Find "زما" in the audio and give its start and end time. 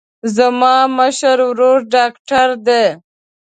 0.35-0.75